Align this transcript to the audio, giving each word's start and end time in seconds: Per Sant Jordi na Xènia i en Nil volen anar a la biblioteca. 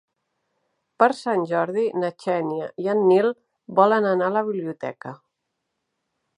Per 1.03 1.09
Sant 1.17 1.43
Jordi 1.51 1.83
na 2.05 2.09
Xènia 2.25 2.71
i 2.85 2.91
en 2.95 3.03
Nil 3.11 3.29
volen 3.81 4.11
anar 4.15 4.33
a 4.33 4.37
la 4.41 4.45
biblioteca. 4.51 5.17